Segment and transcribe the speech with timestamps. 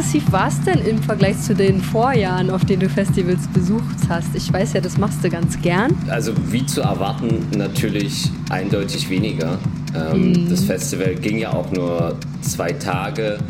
[0.00, 3.98] Wie exzessiv war es denn im Vergleich zu den Vorjahren, auf denen du Festivals besucht
[4.08, 4.34] hast?
[4.34, 5.94] Ich weiß ja, das machst du ganz gern.
[6.08, 9.58] Also wie zu erwarten, natürlich eindeutig weniger.
[9.94, 10.48] Ähm, mm.
[10.48, 13.40] Das Festival ging ja auch nur zwei Tage.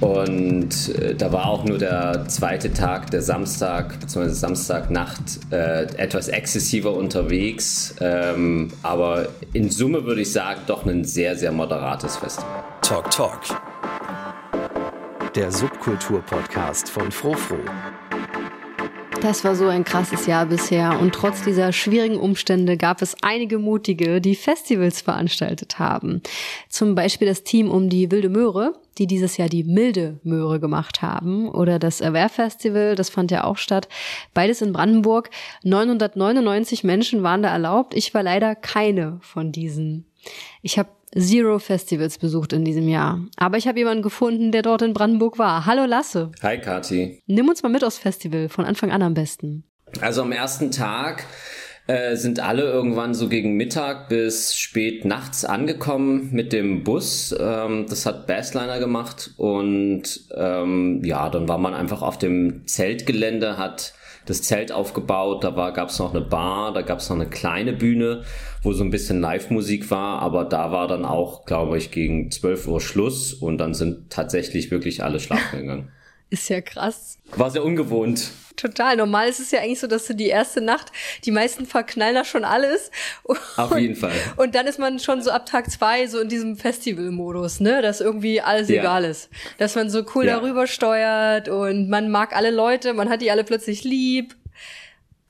[0.00, 6.26] Und äh, da war auch nur der zweite Tag, der Samstag, beziehungsweise Samstagnacht, äh, etwas
[6.26, 7.94] exzessiver unterwegs.
[8.00, 12.64] Ähm, aber in Summe würde ich sagen, doch ein sehr, sehr moderates Festival.
[12.82, 13.38] Talk Talk.
[15.36, 17.58] Der Subkultur-Podcast von Frofro.
[19.20, 23.60] Das war so ein krasses Jahr bisher und trotz dieser schwierigen Umstände gab es einige
[23.60, 26.20] Mutige, die Festivals veranstaltet haben.
[26.68, 31.00] Zum Beispiel das Team um die Wilde Möhre, die dieses Jahr die Milde Möhre gemacht
[31.00, 33.88] haben oder das Aware Festival, das fand ja auch statt.
[34.34, 35.30] Beides in Brandenburg.
[35.62, 37.94] 999 Menschen waren da erlaubt.
[37.94, 40.06] Ich war leider keine von diesen.
[40.62, 40.88] Ich habe
[41.18, 43.20] Zero Festivals besucht in diesem Jahr.
[43.36, 45.66] Aber ich habe jemanden gefunden, der dort in Brandenburg war.
[45.66, 46.30] Hallo Lasse.
[46.42, 47.22] Hi Kati.
[47.26, 49.64] Nimm uns mal mit aufs Festival, von Anfang an am besten.
[50.00, 51.26] Also am ersten Tag
[51.88, 57.34] äh, sind alle irgendwann so gegen Mittag bis spät nachts angekommen mit dem Bus.
[57.36, 63.58] Ähm, das hat Bassliner gemacht und ähm, ja, dann war man einfach auf dem Zeltgelände,
[63.58, 63.94] hat
[64.26, 67.28] das Zelt aufgebaut, da war, gab es noch eine Bar, da gab es noch eine
[67.28, 68.24] kleine Bühne,
[68.62, 72.68] wo so ein bisschen Live-Musik war, aber da war dann auch, glaube ich, gegen 12
[72.68, 75.88] Uhr Schluss und dann sind tatsächlich wirklich alle schlafen gegangen.
[76.30, 77.18] Ist ja krass.
[77.34, 78.30] War sehr ungewohnt.
[78.60, 78.94] Total.
[78.96, 80.92] Normal ist es ja eigentlich so, dass du die erste Nacht,
[81.24, 82.90] die meisten verknallen da schon alles.
[83.22, 84.12] Und, Auf jeden Fall.
[84.36, 88.02] Und dann ist man schon so ab Tag zwei so in diesem Festival-Modus, ne, dass
[88.02, 88.80] irgendwie alles ja.
[88.80, 89.30] egal ist.
[89.56, 90.36] Dass man so cool ja.
[90.38, 94.36] darüber steuert und man mag alle Leute, man hat die alle plötzlich lieb.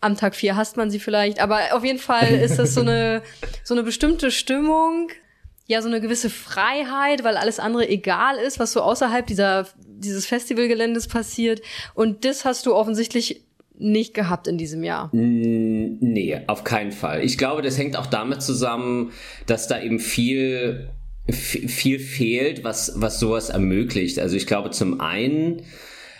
[0.00, 3.22] Am Tag vier hasst man sie vielleicht, aber auf jeden Fall ist das so eine,
[3.62, 5.10] so eine bestimmte Stimmung,
[5.70, 10.26] ja so eine gewisse Freiheit, weil alles andere egal ist, was so außerhalb dieser dieses
[10.26, 11.60] Festivalgeländes passiert.
[11.94, 13.42] Und das hast du offensichtlich
[13.78, 15.10] nicht gehabt in diesem Jahr.
[15.12, 17.22] Nee, auf keinen Fall.
[17.22, 19.12] Ich glaube, das hängt auch damit zusammen,
[19.46, 20.90] dass da eben viel
[21.30, 24.18] viel fehlt, was was sowas ermöglicht.
[24.18, 25.62] Also ich glaube zum einen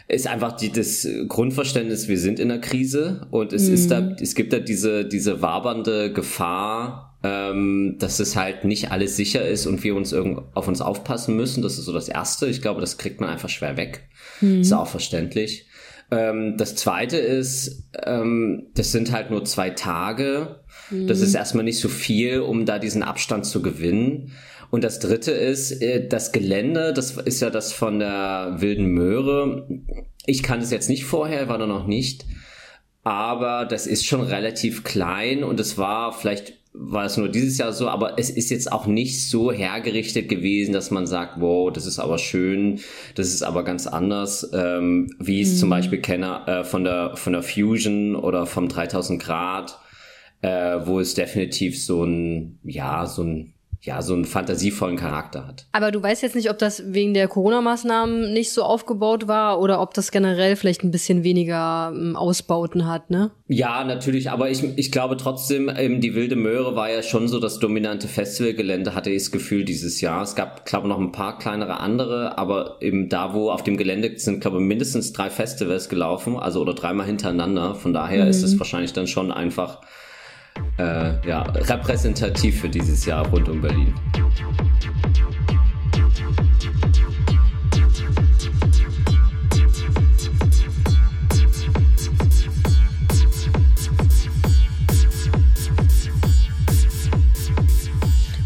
[0.06, 3.74] ist einfach die, das Grundverständnis, wir sind in einer Krise und es mhm.
[3.74, 9.16] ist da, es gibt da diese, diese wabernde Gefahr, ähm, dass es halt nicht alles
[9.16, 11.62] sicher ist und wir uns irgend auf uns aufpassen müssen.
[11.62, 12.46] Das ist so das Erste.
[12.46, 14.08] Ich glaube, das kriegt man einfach schwer weg.
[14.40, 14.62] Mhm.
[14.62, 15.66] Ist auch verständlich.
[16.10, 20.60] Ähm, das Zweite ist, ähm, das sind halt nur zwei Tage.
[20.90, 21.06] Mhm.
[21.06, 24.32] Das ist erstmal nicht so viel, um da diesen Abstand zu gewinnen.
[24.70, 29.68] Und das Dritte ist, äh, das Gelände, das ist ja das von der Wilden Möhre.
[30.24, 32.24] Ich kann es jetzt nicht vorher, war da noch nicht
[33.02, 37.72] aber das ist schon relativ klein und es war vielleicht war es nur dieses Jahr
[37.72, 41.84] so, aber es ist jetzt auch nicht so hergerichtet gewesen, dass man sagt, wow, das
[41.84, 42.80] ist aber schön,
[43.16, 45.58] das ist aber ganz anders, ähm, wie ich es mhm.
[45.58, 49.78] zum Beispiel kenne äh, von der von der Fusion oder vom 3000 Grad,
[50.42, 55.64] äh, wo es definitiv so ein ja so ein ja, so einen fantasievollen Charakter hat.
[55.72, 59.80] Aber du weißt jetzt nicht, ob das wegen der Corona-Maßnahmen nicht so aufgebaut war oder
[59.80, 63.30] ob das generell vielleicht ein bisschen weniger ähm, Ausbauten hat, ne?
[63.48, 67.40] Ja, natürlich, aber ich, ich glaube trotzdem, ähm, die Wilde Möhre war ja schon so
[67.40, 70.22] das dominante Festivalgelände, hatte ich das Gefühl dieses Jahr.
[70.22, 73.78] Es gab, glaube ich, noch ein paar kleinere andere, aber eben da, wo auf dem
[73.78, 77.74] Gelände sind, glaube ich, mindestens drei Festivals gelaufen, also oder dreimal hintereinander.
[77.74, 78.30] Von daher mhm.
[78.30, 79.80] ist es wahrscheinlich dann schon einfach
[80.80, 83.94] äh, ja, repräsentativ für dieses Jahr rund um Berlin.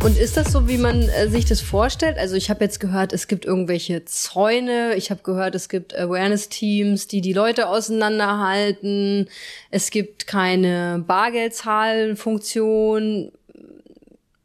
[0.04, 2.18] Und ist das so, wie man äh, sich das vorstellt?
[2.18, 4.96] Also ich habe jetzt gehört, es gibt irgendwelche Zäune.
[4.96, 9.30] Ich habe gehört, es gibt Awareness-Teams, die die Leute auseinanderhalten.
[9.70, 13.32] Es gibt keine Bargeldzahlenfunktion.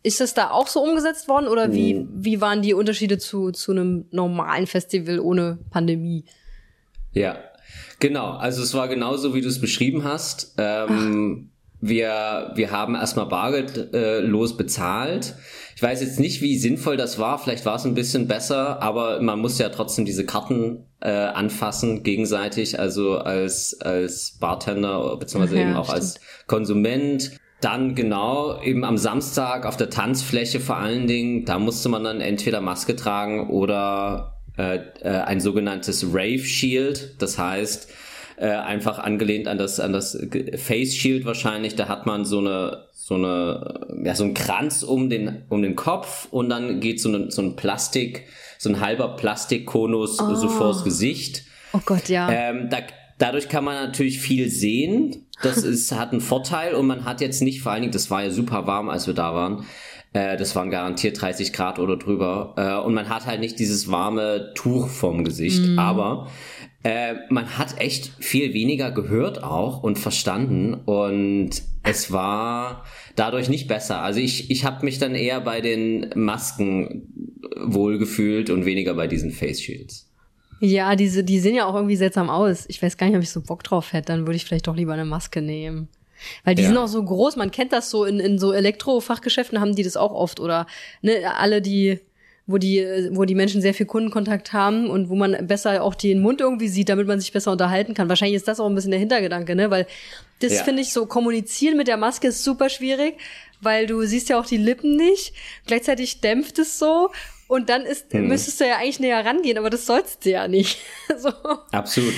[0.01, 3.73] Ist das da auch so umgesetzt worden oder wie, wie waren die Unterschiede zu, zu
[3.73, 6.23] einem normalen Festival ohne Pandemie?
[7.11, 7.37] Ja,
[7.99, 8.37] genau.
[8.37, 10.53] Also es war genauso, wie du es beschrieben hast.
[10.57, 11.48] Ähm,
[11.81, 15.35] wir, wir haben erstmal bargeldlos äh, bezahlt.
[15.75, 17.39] Ich weiß jetzt nicht, wie sinnvoll das war.
[17.39, 22.03] Vielleicht war es ein bisschen besser, aber man muss ja trotzdem diese Karten äh, anfassen
[22.03, 26.01] gegenseitig, also als, als Bartender beziehungsweise ja, eben auch stimmt.
[26.01, 27.31] als Konsument.
[27.61, 32.21] Dann genau, eben am Samstag auf der Tanzfläche vor allen Dingen, da musste man dann
[32.21, 37.21] entweder Maske tragen oder äh, äh, ein sogenanntes Rave Shield.
[37.21, 37.89] Das heißt,
[38.39, 40.17] äh, einfach angelehnt an das an das
[40.57, 41.75] Face Shield wahrscheinlich.
[41.75, 45.75] Da hat man so eine so eine ja so ein Kranz um den um den
[45.75, 48.25] Kopf und dann geht so, eine, so ein Plastik
[48.59, 50.35] so ein halber Plastikkonus oh.
[50.35, 51.43] so vors Gesicht.
[51.73, 52.29] Oh Gott, ja.
[52.29, 52.79] Ähm, da,
[53.17, 55.25] dadurch kann man natürlich viel sehen.
[55.41, 58.23] Das ist, hat einen Vorteil und man hat jetzt nicht, vor allen Dingen, das war
[58.23, 59.65] ja super warm, als wir da waren.
[60.11, 62.53] Äh, das waren garantiert 30 Grad oder drüber.
[62.57, 65.65] Äh, und man hat halt nicht dieses warme Tuch vorm Gesicht.
[65.65, 65.79] Mm.
[65.79, 66.27] Aber
[66.83, 70.73] äh, man hat echt viel weniger gehört auch und verstanden.
[70.73, 72.85] Und es war
[73.15, 74.01] dadurch nicht besser.
[74.01, 79.31] Also ich, ich habe mich dann eher bei den Masken wohlgefühlt und weniger bei diesen
[79.31, 80.09] Face Shields.
[80.61, 82.65] Ja, diese, die sehen ja auch irgendwie seltsam aus.
[82.67, 84.07] Ich weiß gar nicht, ob ich so Bock drauf hätte.
[84.07, 85.87] Dann würde ich vielleicht doch lieber eine Maske nehmen.
[86.43, 86.67] Weil die ja.
[86.67, 89.95] sind auch so groß, man kennt das so in, in so Elektrofachgeschäften haben die das
[89.95, 90.67] auch oft oder
[91.01, 91.99] ne, alle die
[92.49, 96.19] wo die wo die Menschen sehr viel Kundenkontakt haben und wo man besser auch den
[96.19, 98.09] Mund irgendwie sieht, damit man sich besser unterhalten kann.
[98.09, 99.85] Wahrscheinlich ist das auch ein bisschen der Hintergedanke, ne, weil
[100.39, 100.63] das ja.
[100.63, 103.17] finde ich so kommunizieren mit der Maske ist super schwierig,
[103.61, 105.33] weil du siehst ja auch die Lippen nicht.
[105.67, 107.11] Gleichzeitig dämpft es so
[107.49, 108.27] und dann ist, hm.
[108.27, 110.77] müsstest du ja eigentlich näher rangehen, aber das sollst du ja nicht.
[111.17, 111.31] so.
[111.71, 112.13] Absolut.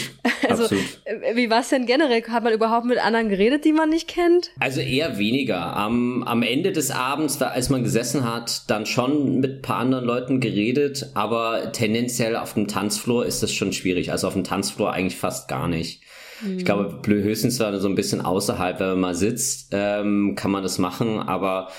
[0.48, 0.84] Also, Absolut.
[1.06, 2.22] Äh, wie war es denn generell?
[2.28, 4.52] Hat man überhaupt mit anderen geredet, die man nicht kennt?
[4.60, 5.74] Also eher weniger.
[5.78, 10.04] Am, am Ende des Abends, als man gesessen hat, dann schon mit ein paar anderen
[10.04, 14.12] Leuten geredet, aber tendenziell auf dem Tanzfloor ist das schon schwierig.
[14.12, 16.02] Also auf dem Tanzfloor eigentlich fast gar nicht.
[16.42, 16.66] Ich hm.
[16.66, 21.20] glaube, höchstens so ein bisschen außerhalb, wenn man mal sitzt, ähm, kann man das machen,
[21.20, 21.70] aber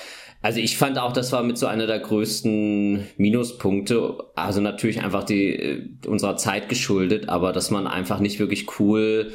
[0.43, 4.17] also ich fand auch, das war mit so einer der größten Minuspunkte.
[4.35, 9.31] Also natürlich einfach die äh, unserer Zeit geschuldet, aber dass man einfach nicht wirklich cool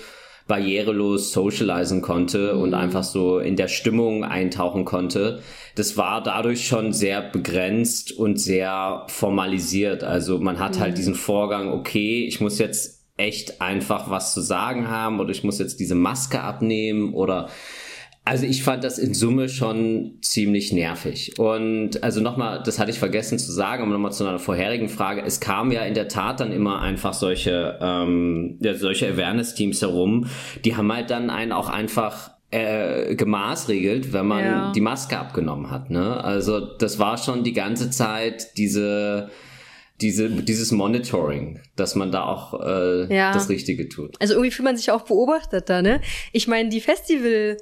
[0.47, 2.61] barrierelos socialisen konnte mhm.
[2.61, 5.41] und einfach so in der Stimmung eintauchen konnte.
[5.77, 10.05] Das war dadurch schon sehr begrenzt und sehr formalisiert.
[10.05, 10.81] Also man hat halt mhm.
[10.83, 15.43] halt diesen Vorgang, okay, ich muss jetzt echt einfach was zu sagen haben oder ich
[15.43, 17.49] muss jetzt diese Maske abnehmen oder
[18.29, 21.39] also ich fand das in Summe schon ziemlich nervig.
[21.39, 25.23] Und also nochmal, das hatte ich vergessen zu sagen, aber nochmal zu einer vorherigen Frage.
[25.25, 30.27] Es kam ja in der Tat dann immer einfach solche, ähm, ja, solche Awareness-Teams herum,
[30.65, 34.73] die haben halt dann einen auch einfach äh, gemaßregelt, wenn man ja.
[34.73, 35.89] die Maske abgenommen hat.
[35.89, 36.23] Ne?
[36.23, 39.31] Also das war schon die ganze Zeit diese
[40.01, 43.33] diese, dieses Monitoring, dass man da auch äh, ja.
[43.33, 44.15] das Richtige tut.
[44.21, 46.01] Also irgendwie fühlt man sich auch beobachtet da, ne?
[46.33, 47.57] Ich meine, die Festival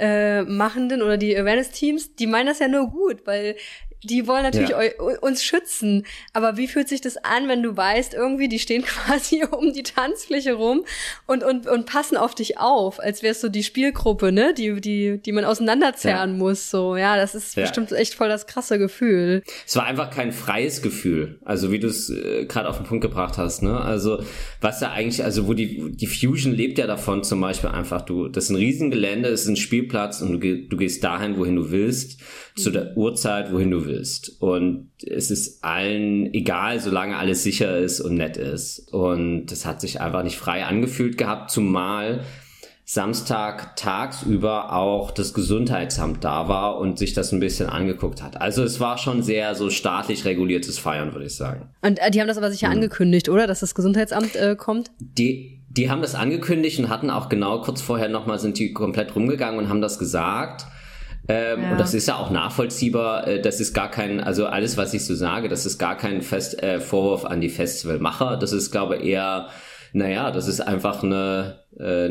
[0.00, 3.56] äh, Machenden oder die Awareness-Teams, die meinen das ja nur gut, weil
[4.02, 4.78] die wollen natürlich ja.
[5.20, 6.06] uns schützen.
[6.32, 9.82] Aber wie fühlt sich das an, wenn du weißt, irgendwie, die stehen quasi um die
[9.82, 10.84] Tanzfläche rum
[11.26, 15.18] und, und, und passen auf dich auf, als wärst du die Spielgruppe, ne, die, die,
[15.18, 16.36] die man auseinanderzerren ja.
[16.36, 16.96] muss, so.
[16.96, 17.62] Ja, das ist ja.
[17.62, 19.42] bestimmt echt voll das krasse Gefühl.
[19.66, 21.38] Es war einfach kein freies Gefühl.
[21.44, 23.80] Also, wie du es äh, gerade auf den Punkt gebracht hast, ne.
[23.80, 24.22] Also,
[24.60, 28.28] was ja eigentlich, also, wo die, die Fusion lebt ja davon zum Beispiel einfach, du,
[28.28, 31.70] das ist ein Riesengelände, es ist ein Spielplatz und du, du gehst dahin, wohin du
[31.70, 32.20] willst,
[32.56, 34.40] zu der Uhrzeit, wohin du willst willst.
[34.40, 38.92] Und es ist allen egal, solange alles sicher ist und nett ist.
[38.92, 42.24] Und das hat sich einfach nicht frei angefühlt gehabt, zumal
[42.92, 48.40] Samstag tagsüber auch das Gesundheitsamt da war und sich das ein bisschen angeguckt hat.
[48.40, 51.68] Also es war schon sehr so staatlich reguliertes Feiern, würde ich sagen.
[51.82, 52.74] Und äh, die haben das aber sicher mhm.
[52.74, 53.46] angekündigt, oder?
[53.46, 54.90] Dass das Gesundheitsamt äh, kommt?
[54.98, 59.14] Die, die haben das angekündigt und hatten auch genau kurz vorher nochmal, sind die komplett
[59.14, 60.66] rumgegangen und haben das gesagt.
[61.30, 61.70] Ähm, ja.
[61.72, 63.26] Und das ist ja auch nachvollziehbar.
[63.26, 66.22] Äh, das ist gar kein, also alles, was ich so sage, das ist gar kein
[66.22, 68.36] Fest, äh, Vorwurf an die Festivalmacher.
[68.36, 69.48] Das ist, glaube ich, eher,
[69.92, 72.08] naja, das ist einfach eine äh,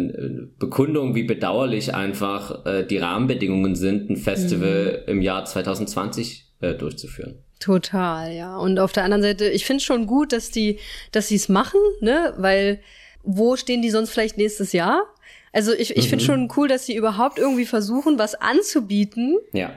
[0.57, 5.11] Bekundung, wie bedauerlich einfach äh, die Rahmenbedingungen sind, ein Festival mhm.
[5.11, 7.43] im Jahr 2020 äh, durchzuführen.
[7.59, 8.57] Total, ja.
[8.57, 10.79] Und auf der anderen Seite, ich finde schon gut, dass die,
[11.11, 12.79] dass sie es machen, ne, weil
[13.23, 15.03] wo stehen die sonst vielleicht nächstes Jahr?
[15.51, 16.10] Also ich, ich mhm.
[16.10, 19.38] finde schon cool, dass sie überhaupt irgendwie versuchen, was anzubieten.
[19.53, 19.72] Ja.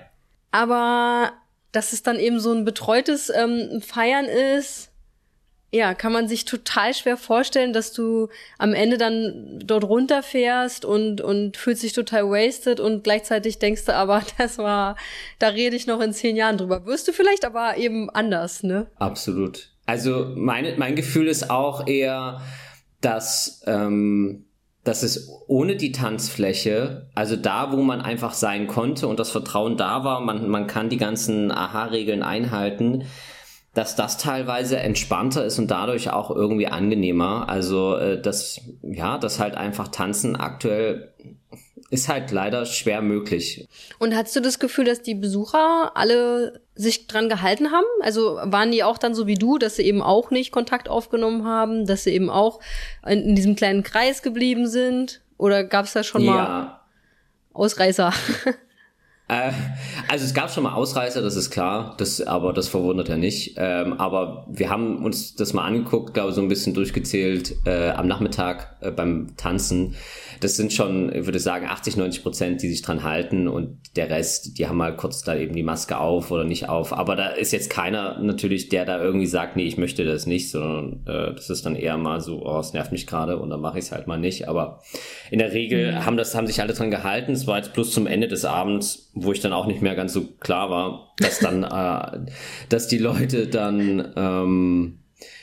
[0.50, 1.32] Aber
[1.72, 4.92] dass es dann eben so ein betreutes ähm, Feiern ist,
[5.74, 11.22] ja, kann man sich total schwer vorstellen, dass du am Ende dann dort runterfährst und,
[11.22, 14.96] und fühlst dich total wasted und gleichzeitig denkst du aber, das war,
[15.38, 16.84] da rede ich noch in zehn Jahren drüber.
[16.84, 18.86] Wirst du vielleicht aber eben anders, ne?
[18.98, 19.70] Absolut.
[19.86, 22.42] Also meine, mein Gefühl ist auch eher,
[23.00, 24.44] dass ähm,
[24.84, 29.76] dass es ohne die Tanzfläche, also da, wo man einfach sein konnte und das Vertrauen
[29.76, 33.04] da war, man, man kann die ganzen Aha-Regeln einhalten,
[33.74, 37.48] dass das teilweise entspannter ist und dadurch auch irgendwie angenehmer.
[37.48, 41.14] Also, äh, dass, ja, dass halt einfach Tanzen aktuell
[41.92, 43.68] ist halt leider schwer möglich.
[43.98, 47.84] Und hast du das Gefühl, dass die Besucher alle sich dran gehalten haben?
[48.00, 51.44] Also waren die auch dann so wie du, dass sie eben auch nicht Kontakt aufgenommen
[51.44, 52.60] haben, dass sie eben auch
[53.06, 55.20] in, in diesem kleinen Kreis geblieben sind?
[55.36, 56.32] Oder gab es da schon ja.
[56.32, 56.80] mal
[57.52, 58.10] Ausreißer?
[59.32, 59.52] Äh,
[60.08, 63.54] also es gab schon mal Ausreißer, das ist klar, das, aber das verwundert ja nicht.
[63.56, 68.06] Ähm, aber wir haben uns das mal angeguckt, glaube so ein bisschen durchgezählt äh, am
[68.06, 69.94] Nachmittag äh, beim Tanzen.
[70.40, 74.10] Das sind schon, ich würde sagen, 80, 90 Prozent, die sich dran halten und der
[74.10, 76.92] Rest, die haben mal kurz da eben die Maske auf oder nicht auf.
[76.92, 80.50] Aber da ist jetzt keiner natürlich, der da irgendwie sagt, nee, ich möchte das nicht,
[80.50, 83.60] sondern äh, das ist dann eher mal so, oh, es nervt mich gerade und dann
[83.60, 84.48] mache ich es halt mal nicht.
[84.48, 84.82] Aber
[85.30, 86.06] in der Regel mhm.
[86.06, 87.32] haben das, haben sich alle dran gehalten.
[87.32, 90.12] Es war jetzt plus zum Ende des Abends wo ich dann auch nicht mehr ganz
[90.12, 92.30] so klar war, dass dann, äh,
[92.68, 94.98] dass die Leute dann, ähm,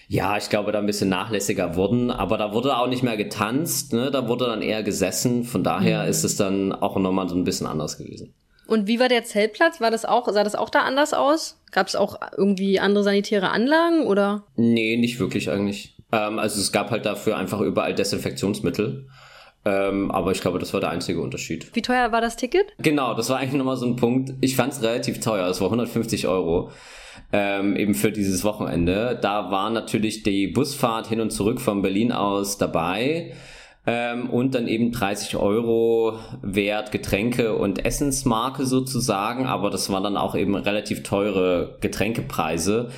[0.08, 3.94] ja, ich glaube, da ein bisschen nachlässiger wurden, aber da wurde auch nicht mehr getanzt,
[3.94, 4.10] ne?
[4.12, 6.10] da wurde dann eher gesessen, von daher mhm.
[6.10, 8.34] ist es dann auch nochmal so ein bisschen anders gewesen.
[8.70, 9.82] Und wie war der Zeltplatz?
[9.82, 11.60] War das auch, sah das auch da anders aus?
[11.72, 14.44] Gab es auch irgendwie andere sanitäre Anlagen oder?
[14.56, 15.96] Nee, nicht wirklich eigentlich.
[16.12, 19.08] Ähm, also es gab halt dafür einfach überall Desinfektionsmittel.
[19.66, 21.70] Ähm, aber ich glaube, das war der einzige Unterschied.
[21.74, 22.74] Wie teuer war das Ticket?
[22.80, 24.34] Genau, das war eigentlich nochmal so ein Punkt.
[24.42, 25.48] Ich fand es relativ teuer.
[25.48, 26.72] Es war 150 Euro.
[27.32, 29.20] Ähm, eben für dieses Wochenende.
[29.22, 33.34] Da war natürlich die Busfahrt hin und zurück von Berlin aus dabei.
[33.86, 39.46] Ähm, und dann eben 30 Euro wert Getränke und Essensmarke sozusagen.
[39.46, 42.89] Aber das waren dann auch eben relativ teure Getränkepreise.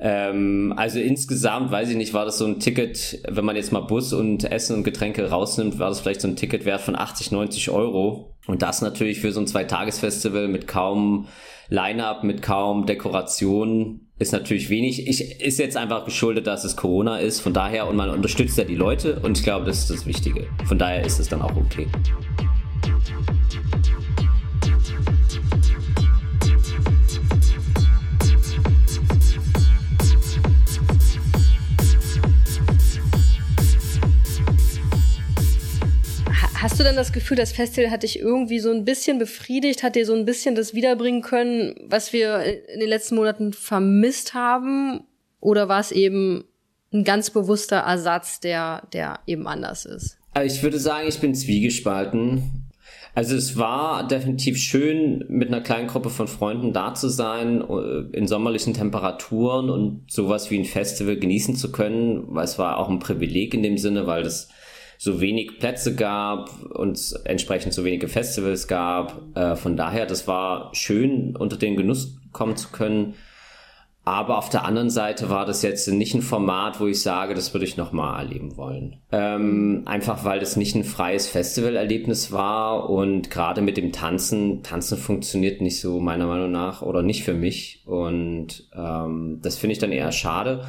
[0.00, 3.80] Ähm, also insgesamt, weiß ich nicht, war das so ein Ticket, wenn man jetzt mal
[3.80, 7.70] Bus und Essen und Getränke rausnimmt, war das vielleicht so ein Ticketwert von 80, 90
[7.70, 8.34] Euro.
[8.46, 11.28] Und das natürlich für so ein Zweitagesfestival mit kaum
[11.68, 15.08] Line-up, mit kaum Dekoration ist natürlich wenig.
[15.08, 17.40] Ich, ist jetzt einfach geschuldet, dass es Corona ist.
[17.40, 20.46] Von daher, und man unterstützt ja die Leute und ich glaube, das ist das Wichtige.
[20.66, 21.86] Von daher ist es dann auch okay.
[36.80, 40.06] Du denn das Gefühl, das Festival hat dich irgendwie so ein bisschen befriedigt, hat dir
[40.06, 45.04] so ein bisschen das wiederbringen können, was wir in den letzten Monaten vermisst haben?
[45.40, 46.44] Oder war es eben
[46.92, 50.16] ein ganz bewusster Ersatz, der, der eben anders ist?
[50.32, 52.70] Also ich würde sagen, ich bin zwiegespalten.
[53.14, 58.16] Also es war definitiv schön, mit einer kleinen Gruppe von Freunden da zu sein, äh,
[58.16, 62.88] in sommerlichen Temperaturen und sowas wie ein Festival genießen zu können, weil es war auch
[62.88, 64.48] ein Privileg in dem Sinne, weil das
[65.02, 69.34] so wenig Plätze gab und entsprechend so wenige Festivals gab.
[69.34, 73.14] Äh, von daher, das war schön, unter den Genuss kommen zu können.
[74.04, 77.54] Aber auf der anderen Seite war das jetzt nicht ein Format, wo ich sage, das
[77.54, 78.96] würde ich nochmal erleben wollen.
[79.10, 84.98] Ähm, einfach weil das nicht ein freies Festivalerlebnis war und gerade mit dem Tanzen, Tanzen
[84.98, 87.84] funktioniert nicht so meiner Meinung nach oder nicht für mich.
[87.86, 90.66] Und ähm, das finde ich dann eher schade.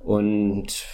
[0.00, 0.86] Und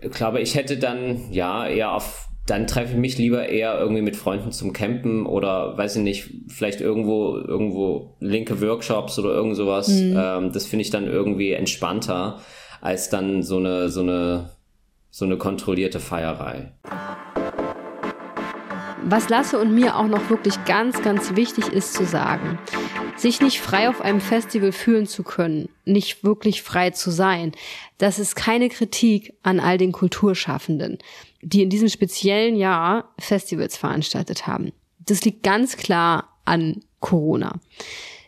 [0.00, 4.02] ich glaube, ich hätte dann ja eher auf, dann treffe ich mich lieber eher irgendwie
[4.02, 9.56] mit Freunden zum Campen oder weiß ich nicht, vielleicht irgendwo, irgendwo linke Workshops oder irgend
[9.56, 9.88] sowas.
[9.88, 10.16] Mhm.
[10.18, 12.40] Ähm, das finde ich dann irgendwie entspannter
[12.80, 14.50] als dann so eine, so eine,
[15.10, 16.72] so eine kontrollierte Feierei.
[19.06, 22.58] Was Lasse und mir auch noch wirklich ganz, ganz wichtig ist zu sagen,
[23.24, 27.52] sich nicht frei auf einem Festival fühlen zu können, nicht wirklich frei zu sein,
[27.96, 30.98] das ist keine Kritik an all den Kulturschaffenden,
[31.40, 34.72] die in diesem speziellen Jahr Festivals veranstaltet haben.
[34.98, 37.60] Das liegt ganz klar an Corona.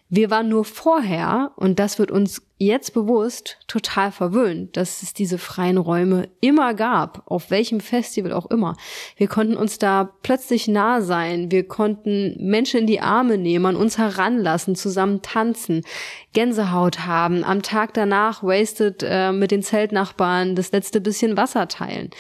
[0.08, 5.36] Wir waren nur vorher, und das wird uns jetzt bewusst, total verwöhnt, dass es diese
[5.36, 8.76] freien Räume immer gab, auf welchem Festival auch immer.
[9.16, 13.76] Wir konnten uns da plötzlich nah sein, wir konnten Menschen in die Arme nehmen, an
[13.76, 15.82] uns heranlassen, zusammen tanzen,
[16.32, 22.10] Gänsehaut haben, am Tag danach wasted äh, mit den Zeltnachbarn das letzte bisschen Wasser teilen.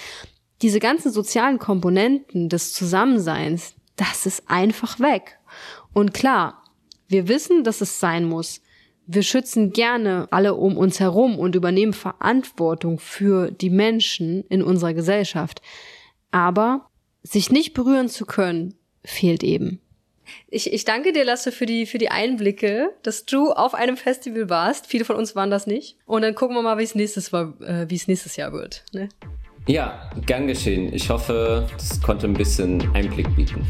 [0.60, 5.38] Diese ganzen sozialen Komponenten des Zusammenseins, das ist einfach weg.
[5.94, 6.62] Und klar,
[7.08, 8.60] wir wissen, dass es sein muss.
[9.06, 14.94] Wir schützen gerne alle um uns herum und übernehmen Verantwortung für die Menschen in unserer
[14.94, 15.62] Gesellschaft.
[16.30, 16.90] Aber
[17.22, 19.80] sich nicht berühren zu können, fehlt eben.
[20.48, 24.50] Ich, ich danke dir, Lasse, für die, für die Einblicke, dass du auf einem Festival
[24.50, 24.86] warst.
[24.86, 25.96] Viele von uns waren das nicht.
[26.04, 28.84] Und dann gucken wir mal, wie es nächstes, war, äh, wie es nächstes Jahr wird.
[28.92, 29.08] Ne?
[29.68, 30.92] Ja, gern geschehen.
[30.92, 33.66] Ich hoffe, das konnte ein bisschen Einblick bieten.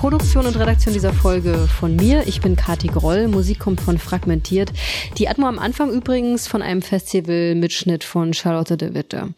[0.00, 2.26] Produktion und Redaktion dieser Folge von mir.
[2.26, 3.28] Ich bin Kati Groll.
[3.28, 4.72] Musik kommt von Fragmentiert.
[5.18, 9.34] Die Atmo am Anfang übrigens von einem Festival-Mitschnitt von Charlotte de Witte.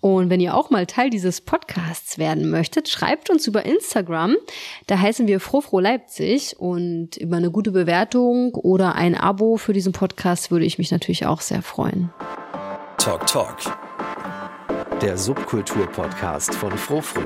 [0.00, 4.36] Und wenn ihr auch mal Teil dieses Podcasts werden möchtet, schreibt uns über Instagram.
[4.86, 9.92] Da heißen wir Frofro Leipzig und über eine gute Bewertung oder ein Abo für diesen
[9.92, 12.10] Podcast würde ich mich natürlich auch sehr freuen.
[12.98, 13.56] Talk Talk.
[15.02, 17.22] Der Subkultur-Podcast von Frofro.